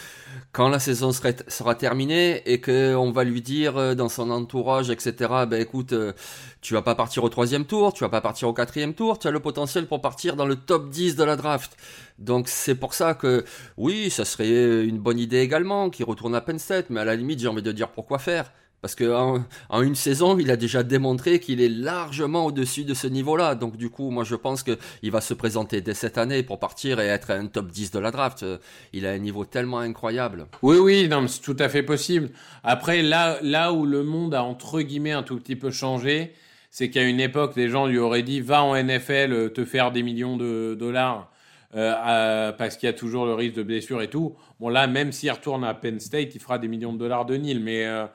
quand 0.51 0.69
la 0.69 0.77
saison 0.79 1.11
sera, 1.11 1.75
terminée 1.75 2.43
et 2.45 2.61
qu'on 2.61 3.11
va 3.11 3.23
lui 3.23 3.41
dire 3.41 3.75
euh, 3.77 3.95
dans 3.95 4.07
son 4.07 4.29
entourage, 4.29 4.91
etc., 4.91 5.15
ben 5.47 5.59
écoute, 5.59 5.93
euh, 5.93 6.13
tu 6.61 6.75
vas 6.75 6.83
pas 6.83 6.93
partir 6.93 7.23
au 7.23 7.29
troisième 7.29 7.65
tour, 7.65 7.91
tu 7.91 8.03
vas 8.03 8.09
pas 8.09 8.21
partir 8.21 8.47
au 8.47 8.53
quatrième 8.53 8.93
tour, 8.93 9.17
tu 9.17 9.27
as 9.27 9.31
le 9.31 9.39
potentiel 9.39 9.87
pour 9.87 10.01
partir 10.01 10.35
dans 10.35 10.45
le 10.45 10.55
top 10.55 10.89
10 10.91 11.15
de 11.15 11.23
la 11.23 11.35
draft. 11.35 11.75
Donc 12.19 12.49
c'est 12.49 12.75
pour 12.75 12.93
ça 12.93 13.15
que 13.15 13.45
oui, 13.77 14.11
ça 14.11 14.25
serait 14.25 14.85
une 14.85 14.99
bonne 14.99 15.17
idée 15.19 15.39
également 15.39 15.89
qu'il 15.89 16.05
retourne 16.05 16.35
à 16.35 16.41
Penn 16.41 16.59
State, 16.59 16.91
mais 16.91 16.99
à 16.99 17.05
la 17.05 17.15
limite, 17.15 17.39
j'ai 17.39 17.47
envie 17.47 17.63
de 17.63 17.71
dire 17.71 17.89
pourquoi 17.89 18.19
faire 18.19 18.51
parce 18.81 18.95
qu'en 18.95 19.45
en, 19.69 19.81
une 19.81 19.95
saison, 19.95 20.37
il 20.37 20.49
a 20.51 20.57
déjà 20.57 20.83
démontré 20.83 21.39
qu'il 21.39 21.61
est 21.61 21.69
largement 21.69 22.45
au-dessus 22.45 22.83
de 22.83 22.93
ce 22.93 23.07
niveau-là. 23.07 23.55
Donc 23.55 23.77
du 23.77 23.89
coup, 23.89 24.09
moi 24.09 24.23
je 24.23 24.35
pense 24.35 24.63
qu'il 24.63 25.11
va 25.11 25.21
se 25.21 25.33
présenter 25.33 25.81
dès 25.81 25.93
cette 25.93 26.17
année 26.17 26.43
pour 26.43 26.59
partir 26.59 26.99
et 26.99 27.07
être 27.07 27.31
un 27.31 27.47
top 27.47 27.67
10 27.71 27.91
de 27.91 27.99
la 27.99 28.11
draft. 28.11 28.45
Il 28.93 29.05
a 29.05 29.11
un 29.11 29.19
niveau 29.19 29.45
tellement 29.45 29.79
incroyable. 29.79 30.47
Oui, 30.61 30.77
oui, 30.77 31.07
non, 31.07 31.27
c'est 31.27 31.41
tout 31.41 31.57
à 31.59 31.69
fait 31.69 31.83
possible. 31.83 32.29
Après, 32.63 33.01
là, 33.01 33.37
là 33.41 33.71
où 33.71 33.85
le 33.85 34.03
monde 34.03 34.33
a 34.33 34.43
entre 34.43 34.81
guillemets 34.81 35.11
un 35.11 35.23
tout 35.23 35.37
petit 35.37 35.55
peu 35.55 35.71
changé, 35.71 36.33
c'est 36.71 36.89
qu'à 36.89 37.03
une 37.03 37.19
époque, 37.19 37.55
les 37.55 37.69
gens 37.69 37.85
lui 37.85 37.99
auraient 37.99 38.23
dit 38.23 38.41
va 38.41 38.63
en 38.63 38.81
NFL 38.81 39.33
euh, 39.33 39.49
te 39.49 39.65
faire 39.65 39.91
des 39.91 40.03
millions 40.03 40.37
de 40.37 40.75
dollars. 40.79 41.27
Euh, 41.73 42.51
parce 42.51 42.75
qu'il 42.75 42.87
y 42.87 42.89
a 42.89 42.93
toujours 42.93 43.25
le 43.25 43.33
risque 43.33 43.55
de 43.55 43.63
blessure 43.63 44.01
et 44.01 44.09
tout. 44.09 44.35
Bon 44.59 44.67
là, 44.67 44.87
même 44.87 45.13
s'il 45.13 45.31
retourne 45.31 45.63
à 45.63 45.73
Penn 45.73 46.01
State, 46.01 46.35
il 46.35 46.41
fera 46.41 46.59
des 46.59 46.67
millions 46.67 46.91
de 46.91 46.97
dollars 46.97 47.25
de 47.25 47.35
Nil. 47.35 47.61
Mais 47.61 47.85
euh, 47.85 48.05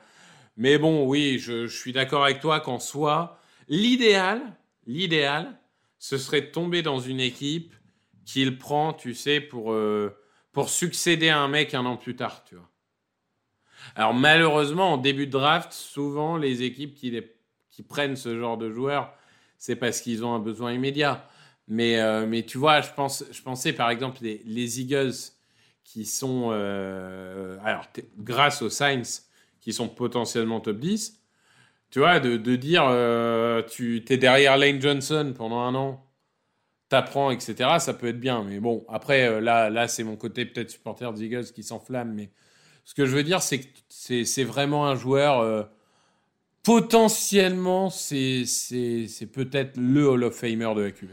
mais 0.57 0.79
bon, 0.79 1.05
oui, 1.05 1.37
je, 1.39 1.67
suis 1.67 1.93
d'accord 1.93 2.23
avec 2.23 2.39
toi 2.39 2.59
qu'en 2.59 2.79
soi, 2.79 3.39
l'idéal, 3.69 4.41
l'idéal, 4.87 5.59
ce 5.99 6.17
serait 6.17 6.41
de 6.41 6.47
tomber 6.47 6.81
dans 6.81 6.99
une 6.99 7.19
équipe 7.19 7.73
qu'il 8.25 8.57
prend, 8.57 8.91
tu 8.91 9.13
sais, 9.13 9.39
pour, 9.39 9.71
euh, 9.71 10.17
pour 10.51 10.69
succéder 10.69 11.29
à 11.29 11.39
un 11.39 11.47
mec 11.47 11.75
un 11.75 11.85
an 11.85 11.95
plus 11.95 12.15
tard, 12.15 12.43
tu 12.43 12.55
vois. 12.55 12.69
Alors 13.95 14.13
malheureusement, 14.13 14.93
en 14.93 14.97
début 14.97 15.27
de 15.27 15.31
draft, 15.31 15.71
souvent 15.71 16.37
les 16.37 16.63
équipes 16.63 16.95
qui, 16.95 17.21
qui 17.69 17.83
prennent 17.83 18.15
ce 18.15 18.37
genre 18.37 18.57
de 18.57 18.71
joueurs, 18.71 19.13
c'est 19.57 19.75
parce 19.75 20.01
qu'ils 20.01 20.25
ont 20.25 20.33
un 20.33 20.39
besoin 20.39 20.73
immédiat. 20.73 21.29
Mais, 21.67 21.99
euh, 21.99 22.25
mais 22.25 22.43
tu 22.43 22.57
vois, 22.57 22.81
je, 22.81 22.91
pense, 22.91 23.23
je 23.31 23.41
pensais 23.41 23.73
par 23.73 23.89
exemple 23.89 24.19
les, 24.21 24.41
les 24.45 24.81
Eagles 24.81 25.13
qui 25.83 26.05
sont, 26.05 26.49
euh, 26.51 27.57
alors 27.63 27.85
grâce 28.17 28.61
aux 28.61 28.69
Saints, 28.69 29.26
qui 29.67 29.73
sont 29.73 29.89
potentiellement 29.89 30.61
top 30.61 30.79
10, 30.79 31.21
tu 31.89 31.99
vois, 31.99 32.21
de, 32.21 32.55
dire 32.55 32.85
euh, 32.87 33.61
tu 33.63 34.01
es 34.07 34.15
derrière 34.15 34.55
Lane 34.55 34.81
Johnson 34.81 35.33
pendant 35.35 35.59
un 35.59 35.75
an, 35.75 36.09
t'apprends, 36.87 37.31
etc., 37.31 37.71
ça 37.79 37.93
peut 37.93 38.07
être 38.07 38.19
bien. 38.21 38.45
Mais 38.45 38.61
bon, 38.61 38.85
après, 38.87 39.27
euh, 39.27 39.41
là, 39.41 39.69
là 39.69 39.89
c'est 39.89 40.05
mon 40.05 40.15
côté 40.15 40.45
peut-être 40.45 40.69
supporter 40.69 41.11
des 41.11 41.25
Eagles 41.25 41.47
qui 41.53 41.63
s'enflamme. 41.63 42.13
Mais 42.13 42.29
ce 42.85 42.93
que 42.93 43.05
je 43.05 43.13
veux 43.13 43.23
dire, 43.23 43.41
c'est 43.41 43.59
que 43.59 43.67
c'est 43.89 44.45
vraiment 44.45 44.87
un 44.87 44.95
joueur. 44.95 45.41
Euh, 45.41 45.63
potentiellement, 46.63 47.89
c'est 47.89 48.45
peut-être 49.33 49.75
le 49.75 50.07
Hall 50.07 50.23
of 50.23 50.33
Famer 50.33 50.73
de 50.75 50.81
la 50.81 50.91
QV. 50.91 51.09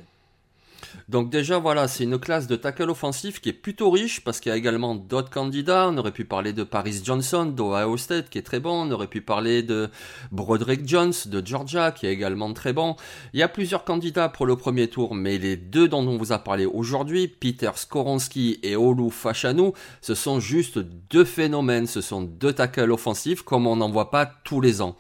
Donc 1.09 1.31
déjà 1.31 1.59
voilà, 1.59 1.89
c'est 1.89 2.05
une 2.05 2.19
classe 2.19 2.47
de 2.47 2.57
tackle 2.57 2.91
offensif 2.91 3.41
qui 3.41 3.51
est 3.51 3.53
plutôt 3.53 3.91
riche 3.91 4.23
parce 4.23 4.41
qu'il 4.41 4.51
y 4.51 4.53
a 4.53 4.57
également 4.57 4.95
d'autres 4.95 5.31
candidats. 5.31 5.89
On 5.89 5.97
aurait 5.99 6.13
pu 6.13 6.25
parler 6.25 6.53
de 6.53 6.65
Paris 6.65 7.01
Johnson 7.05 7.47
d'Ohio 7.47 7.97
State 7.97 8.31
qui 8.31 8.39
est 8.39 8.43
très 8.43 8.61
bon. 8.61 8.87
On 8.87 8.91
aurait 8.91 9.07
pu 9.07 9.21
parler 9.21 9.63
de 9.63 9.91
Broderick 10.33 10.89
Jones 10.89 11.13
de 11.27 11.47
Georgia 11.47 11.93
qui 11.93 12.07
est 12.07 12.13
également 12.13 12.53
très 12.53 12.73
bon. 12.73 12.97
Il 13.33 13.41
y 13.41 13.43
a 13.43 13.49
plusieurs 13.49 13.85
candidats 13.85 14.29
pour 14.29 14.47
le 14.47 14.57
premier 14.57 14.89
tour, 14.89 15.15
mais 15.15 15.39
les 15.39 15.57
deux 15.57 15.89
dont 15.89 16.07
on 16.07 16.17
vous 16.17 16.33
a 16.33 16.39
parlé 16.39 16.67
aujourd'hui, 16.67 17.29
Peter 17.29 17.71
Skoronski 17.75 18.61
et 18.63 18.77
Olu 18.77 19.11
Fashanu, 19.11 19.73
ce 20.01 20.15
sont 20.15 20.41
juste 20.41 20.79
deux 20.79 21.25
phénomènes. 21.25 21.87
Ce 21.87 22.01
sont 22.01 22.23
deux 22.23 22.53
tackles 22.53 22.93
offensifs 22.93 23.43
comme 23.43 23.67
on 23.67 23.77
n'en 23.77 23.91
voit 23.91 24.11
pas 24.11 24.27
tous 24.45 24.61
les 24.61 24.81
ans. 24.81 24.97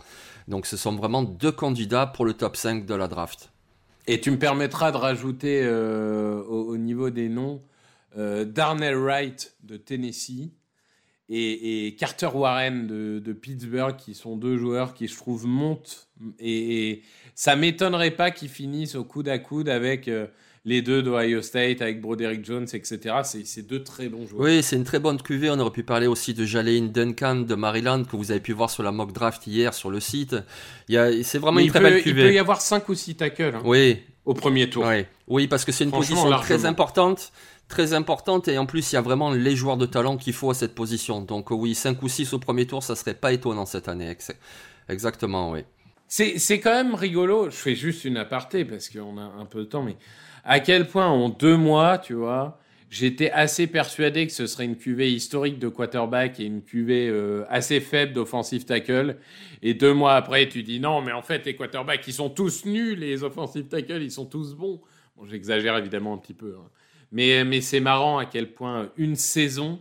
Donc 0.48 0.66
ce 0.66 0.76
sont 0.76 0.94
vraiment 0.94 1.22
deux 1.22 1.52
candidats 1.52 2.06
pour 2.06 2.24
le 2.24 2.34
top 2.34 2.56
5 2.56 2.84
de 2.84 2.94
la 2.94 3.08
draft. 3.08 3.53
Et 4.06 4.20
tu 4.20 4.30
me 4.30 4.38
permettras 4.38 4.92
de 4.92 4.96
rajouter 4.96 5.62
euh, 5.62 6.42
au, 6.42 6.76
niveau 6.76 7.10
des 7.10 7.28
noms 7.28 7.62
euh, 8.18 8.44
Darnell 8.44 8.96
Wright 8.96 9.56
de 9.62 9.76
Tennessee 9.76 10.50
et, 11.30 11.96
Carter 11.98 12.28
Warren 12.34 12.86
de, 12.86 13.32
Pittsburgh, 13.32 13.96
qui 13.96 14.14
sont 14.14 14.36
deux 14.36 14.58
joueurs 14.58 14.92
qui, 14.92 15.08
je 15.08 15.16
trouve, 15.16 15.46
montent. 15.46 16.08
Et, 16.38 16.90
et 16.90 17.02
ça 17.34 17.56
m'étonnerait 17.56 18.10
pas 18.10 18.30
qu'ils 18.30 18.50
finissent 18.50 18.94
au 18.94 19.04
coude 19.04 19.28
à 19.28 19.38
coude 19.38 19.70
avec 19.70 20.08
euh, 20.08 20.26
les 20.66 20.80
deux 20.80 21.02
d'Ohio 21.02 21.42
State 21.42 21.82
avec 21.82 22.00
Broderick 22.00 22.44
Jones, 22.44 22.66
etc. 22.72 23.16
C'est 23.44 23.66
deux 23.66 23.82
très 23.82 24.08
bons 24.08 24.26
joueurs. 24.26 24.44
Oui, 24.44 24.62
c'est 24.62 24.76
une 24.76 24.84
très 24.84 24.98
bonne 24.98 25.20
cuvée. 25.20 25.50
On 25.50 25.58
aurait 25.58 25.70
pu 25.70 25.82
parler 25.82 26.06
aussi 26.06 26.32
de 26.32 26.44
Jalen 26.46 26.90
Duncan 26.90 27.36
de 27.36 27.54
Maryland 27.54 28.04
que 28.04 28.16
vous 28.16 28.30
avez 28.30 28.40
pu 28.40 28.52
voir 28.52 28.70
sur 28.70 28.82
la 28.82 28.90
mock 28.90 29.12
draft 29.12 29.46
hier 29.46 29.74
sur 29.74 29.90
le 29.90 30.00
site. 30.00 30.36
C'est 30.88 31.38
vraiment 31.38 31.60
une 31.60 31.68
très 31.68 31.80
belle 31.80 32.02
cuvée. 32.02 32.22
Il 32.22 32.28
peut 32.28 32.34
y 32.34 32.38
avoir 32.38 32.62
5 32.62 32.88
ou 32.88 32.94
6 32.94 33.16
tackles 33.16 33.56
hein, 33.56 33.62
oui. 33.64 33.98
au 34.24 34.32
premier 34.32 34.70
tour. 34.70 34.86
Oui, 34.86 35.04
oui 35.28 35.48
parce 35.48 35.66
que 35.66 35.72
c'est 35.72 35.84
une 35.84 35.90
position 35.90 36.30
très 36.38 36.64
importante. 36.64 37.32
Très 37.68 37.94
importante 37.94 38.48
et 38.48 38.58
en 38.58 38.66
plus 38.66 38.92
il 38.92 38.94
y 38.94 38.98
a 38.98 39.00
vraiment 39.00 39.32
les 39.32 39.56
joueurs 39.56 39.78
de 39.78 39.86
talent 39.86 40.18
qu'il 40.18 40.34
faut 40.34 40.50
à 40.50 40.54
cette 40.54 40.74
position. 40.74 41.20
Donc 41.20 41.50
oui, 41.50 41.74
5 41.74 42.02
ou 42.02 42.08
6 42.08 42.32
au 42.32 42.38
premier 42.38 42.66
tour, 42.66 42.82
ça 42.82 42.94
serait 42.94 43.14
pas 43.14 43.32
étonnant 43.32 43.66
cette 43.66 43.88
année. 43.88 44.14
Exactement, 44.88 45.50
oui. 45.50 45.60
C'est 46.08 46.60
quand 46.60 46.74
même 46.74 46.94
rigolo. 46.94 47.50
Je 47.50 47.56
fais 47.56 47.74
juste 47.74 48.04
une 48.04 48.16
aparté 48.16 48.64
parce 48.64 48.88
qu'on 48.88 49.18
a 49.18 49.22
un 49.22 49.46
peu 49.46 49.60
de 49.60 49.64
temps, 49.64 49.82
mais 49.82 49.96
à 50.44 50.60
quel 50.60 50.86
point 50.86 51.06
en 51.06 51.28
deux 51.28 51.56
mois, 51.56 51.98
tu 51.98 52.14
vois, 52.14 52.58
j'étais 52.90 53.30
assez 53.30 53.66
persuadé 53.66 54.26
que 54.26 54.32
ce 54.32 54.46
serait 54.46 54.64
une 54.64 54.76
cuvée 54.76 55.10
historique 55.10 55.58
de 55.58 55.68
quarterback 55.68 56.38
et 56.38 56.44
une 56.44 56.62
cuvée 56.62 57.08
euh, 57.08 57.44
assez 57.48 57.80
faible 57.80 58.12
d'offensive 58.12 58.64
tackle. 58.64 59.16
Et 59.62 59.74
deux 59.74 59.94
mois 59.94 60.14
après, 60.14 60.48
tu 60.48 60.62
dis 60.62 60.80
non, 60.80 61.00
mais 61.00 61.12
en 61.12 61.22
fait, 61.22 61.44
les 61.46 61.56
quarterbacks, 61.56 62.06
ils 62.06 62.12
sont 62.12 62.30
tous 62.30 62.66
nuls, 62.66 62.98
les 62.98 63.24
offensive 63.24 63.66
tackle, 63.66 64.02
ils 64.02 64.12
sont 64.12 64.26
tous 64.26 64.54
bons. 64.54 64.80
Bon, 65.16 65.26
j'exagère 65.26 65.76
évidemment 65.78 66.14
un 66.14 66.18
petit 66.18 66.34
peu. 66.34 66.56
Hein. 66.58 66.68
Mais, 67.10 67.44
mais 67.44 67.60
c'est 67.60 67.80
marrant 67.80 68.18
à 68.18 68.26
quel 68.26 68.52
point 68.52 68.90
une 68.96 69.16
saison 69.16 69.80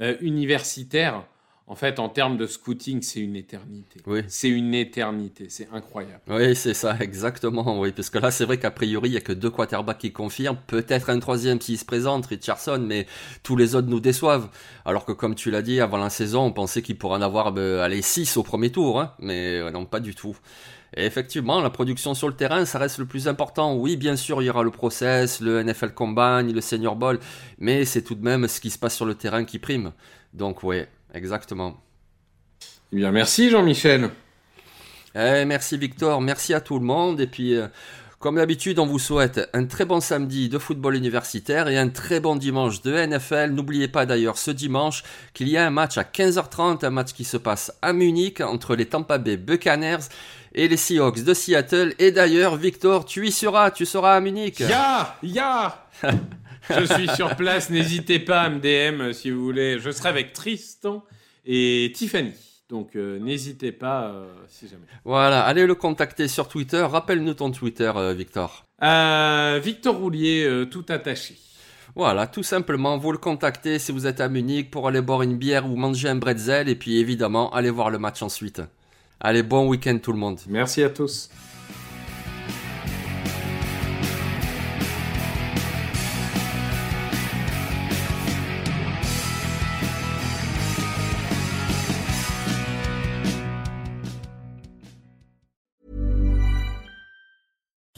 euh, 0.00 0.16
universitaire 0.20 1.24
en 1.68 1.74
fait, 1.74 1.98
en 1.98 2.08
termes 2.08 2.36
de 2.36 2.46
scouting, 2.46 3.02
c'est 3.02 3.18
une 3.18 3.34
éternité. 3.34 4.00
Oui. 4.06 4.20
C'est 4.28 4.48
une 4.48 4.72
éternité, 4.72 5.46
c'est 5.48 5.68
incroyable. 5.72 6.20
Oui, 6.28 6.54
c'est 6.54 6.74
ça, 6.74 6.96
exactement. 7.00 7.80
Oui, 7.80 7.90
parce 7.90 8.08
que 8.08 8.18
là, 8.18 8.30
c'est 8.30 8.44
vrai 8.44 8.58
qu'a 8.58 8.70
priori, 8.70 9.08
il 9.08 9.12
n'y 9.12 9.18
a 9.18 9.20
que 9.20 9.32
deux 9.32 9.50
quarterbacks 9.50 9.98
qui 9.98 10.12
confirment. 10.12 10.58
Peut-être 10.68 11.10
un 11.10 11.18
troisième 11.18 11.60
s'il 11.60 11.76
se 11.76 11.84
présente, 11.84 12.26
Richardson, 12.26 12.84
mais 12.86 13.06
tous 13.42 13.56
les 13.56 13.74
autres 13.74 13.88
nous 13.88 13.98
déçoivent. 13.98 14.48
Alors 14.84 15.04
que, 15.04 15.10
comme 15.10 15.34
tu 15.34 15.50
l'as 15.50 15.62
dit, 15.62 15.80
avant 15.80 15.96
la 15.96 16.08
saison, 16.08 16.42
on 16.42 16.52
pensait 16.52 16.82
qu'il 16.82 16.98
pourrait 16.98 17.18
en 17.18 17.22
avoir, 17.22 17.50
ben, 17.50 17.80
allez, 17.80 18.00
six 18.00 18.36
au 18.36 18.44
premier 18.44 18.70
tour, 18.70 19.00
hein. 19.00 19.14
mais 19.18 19.58
euh, 19.58 19.72
non, 19.72 19.86
pas 19.86 19.98
du 19.98 20.14
tout. 20.14 20.36
Et 20.96 21.04
effectivement, 21.04 21.60
la 21.60 21.70
production 21.70 22.14
sur 22.14 22.28
le 22.28 22.34
terrain, 22.34 22.64
ça 22.64 22.78
reste 22.78 22.98
le 22.98 23.06
plus 23.06 23.26
important. 23.26 23.74
Oui, 23.74 23.96
bien 23.96 24.14
sûr, 24.14 24.40
il 24.40 24.44
y 24.44 24.50
aura 24.50 24.62
le 24.62 24.70
process, 24.70 25.40
le 25.40 25.64
NFL 25.64 25.94
Combine, 25.94 26.52
le 26.52 26.60
Senior 26.60 26.94
Bowl, 26.94 27.18
mais 27.58 27.84
c'est 27.84 28.02
tout 28.02 28.14
de 28.14 28.22
même 28.22 28.46
ce 28.46 28.60
qui 28.60 28.70
se 28.70 28.78
passe 28.78 28.94
sur 28.94 29.04
le 29.04 29.16
terrain 29.16 29.44
qui 29.44 29.58
prime. 29.58 29.92
Donc, 30.32 30.62
ouais, 30.62 30.88
Exactement. 31.14 31.80
Eh 32.92 32.96
bien, 32.96 33.10
merci 33.10 33.50
Jean-Michel. 33.50 34.10
Eh, 35.14 35.44
merci 35.46 35.78
Victor, 35.78 36.20
merci 36.20 36.52
à 36.52 36.60
tout 36.60 36.78
le 36.78 36.84
monde. 36.84 37.20
Et 37.20 37.26
puis, 37.26 37.54
euh, 37.54 37.68
comme 38.18 38.36
d'habitude, 38.36 38.78
on 38.78 38.86
vous 38.86 38.98
souhaite 38.98 39.48
un 39.54 39.64
très 39.64 39.84
bon 39.84 40.00
samedi 40.00 40.48
de 40.48 40.58
football 40.58 40.94
universitaire 40.94 41.68
et 41.68 41.78
un 41.78 41.88
très 41.88 42.20
bon 42.20 42.36
dimanche 42.36 42.82
de 42.82 42.92
NFL. 42.92 43.50
N'oubliez 43.50 43.88
pas 43.88 44.04
d'ailleurs 44.04 44.36
ce 44.36 44.50
dimanche 44.50 45.04
qu'il 45.32 45.48
y 45.48 45.56
a 45.56 45.66
un 45.66 45.70
match 45.70 45.96
à 45.96 46.02
15h30, 46.02 46.84
un 46.84 46.90
match 46.90 47.12
qui 47.12 47.24
se 47.24 47.36
passe 47.36 47.72
à 47.82 47.92
Munich 47.92 48.40
entre 48.40 48.76
les 48.76 48.86
Tampa 48.86 49.18
Bay 49.18 49.36
Buccaneers 49.36 50.08
et 50.54 50.68
les 50.68 50.76
Seahawks 50.76 51.24
de 51.24 51.34
Seattle. 51.34 51.94
Et 51.98 52.10
d'ailleurs, 52.12 52.56
Victor, 52.56 53.04
tu 53.04 53.26
y 53.26 53.32
seras, 53.32 53.70
tu 53.70 53.86
seras 53.86 54.16
à 54.16 54.20
Munich. 54.20 54.60
Ya, 54.60 55.16
ya. 55.22 55.86
Je 56.70 56.84
suis 56.84 57.08
sur 57.08 57.36
place, 57.36 57.70
n'hésitez 57.70 58.18
pas 58.18 58.42
à 58.42 58.50
me 58.50 58.58
DM 58.58 59.12
si 59.12 59.30
vous 59.30 59.42
voulez. 59.42 59.78
Je 59.78 59.90
serai 59.90 60.08
avec 60.08 60.32
Tristan 60.32 61.04
et 61.44 61.92
Tiffany. 61.94 62.32
Donc 62.68 62.96
euh, 62.96 63.18
n'hésitez 63.20 63.70
pas 63.70 64.08
euh, 64.08 64.26
si 64.48 64.66
jamais. 64.66 64.86
Voilà, 65.04 65.42
allez 65.42 65.66
le 65.66 65.74
contacter 65.74 66.26
sur 66.26 66.48
Twitter. 66.48 66.82
Rappelle-nous 66.82 67.34
ton 67.34 67.50
Twitter, 67.50 67.92
euh, 67.94 68.12
Victor. 68.12 68.64
Victor 69.62 69.96
Roulier, 69.96 70.66
tout 70.70 70.84
attaché. 70.88 71.36
Voilà, 71.94 72.26
tout 72.26 72.42
simplement, 72.42 72.98
vous 72.98 73.12
le 73.12 73.18
contactez 73.18 73.78
si 73.78 73.90
vous 73.90 74.06
êtes 74.06 74.20
à 74.20 74.28
Munich 74.28 74.70
pour 74.70 74.86
aller 74.86 75.00
boire 75.00 75.22
une 75.22 75.38
bière 75.38 75.64
ou 75.70 75.76
manger 75.76 76.10
un 76.10 76.16
bretzel 76.16 76.68
et 76.68 76.74
puis 76.74 76.98
évidemment 76.98 77.50
aller 77.54 77.70
voir 77.70 77.88
le 77.88 77.98
match 77.98 78.20
ensuite. 78.20 78.60
Allez, 79.18 79.42
bon 79.42 79.66
week-end 79.68 79.98
tout 80.02 80.12
le 80.12 80.18
monde. 80.18 80.38
Merci 80.46 80.82
à 80.82 80.90
tous. 80.90 81.30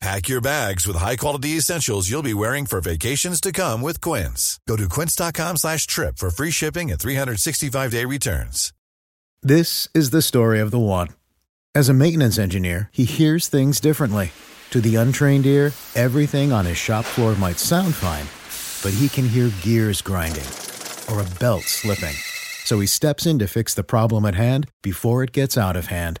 Pack 0.00 0.30
your 0.30 0.40
bags 0.40 0.86
with 0.86 0.96
high-quality 0.96 1.58
essentials 1.58 2.08
you'll 2.08 2.22
be 2.22 2.32
wearing 2.32 2.64
for 2.64 2.80
vacations 2.80 3.38
to 3.38 3.52
come 3.52 3.82
with 3.82 4.00
Quince. 4.00 4.58
Go 4.66 4.74
to 4.76 4.88
quince.com 4.88 5.58
slash 5.58 5.86
trip 5.86 6.16
for 6.16 6.30
free 6.30 6.50
shipping 6.50 6.90
and 6.90 6.98
365-day 6.98 8.06
returns. 8.06 8.72
This 9.42 9.88
is 9.92 10.08
the 10.08 10.22
story 10.22 10.58
of 10.58 10.70
the 10.70 10.78
one. 10.78 11.08
As 11.74 11.90
a 11.90 11.94
maintenance 11.94 12.38
engineer, 12.38 12.88
he 12.92 13.04
hears 13.04 13.48
things 13.48 13.78
differently. 13.78 14.32
To 14.70 14.80
the 14.80 14.96
untrained 14.96 15.44
ear, 15.44 15.72
everything 15.94 16.50
on 16.50 16.64
his 16.64 16.78
shop 16.78 17.04
floor 17.04 17.34
might 17.34 17.58
sound 17.58 17.94
fine, 17.94 18.26
but 18.82 18.98
he 18.98 19.08
can 19.10 19.28
hear 19.28 19.50
gears 19.60 20.00
grinding 20.00 20.48
or 21.10 21.20
a 21.20 21.38
belt 21.38 21.64
slipping. 21.64 22.16
So 22.64 22.80
he 22.80 22.86
steps 22.86 23.26
in 23.26 23.38
to 23.38 23.46
fix 23.46 23.74
the 23.74 23.84
problem 23.84 24.24
at 24.24 24.34
hand 24.34 24.70
before 24.82 25.22
it 25.22 25.32
gets 25.32 25.58
out 25.58 25.76
of 25.76 25.86
hand. 25.86 26.20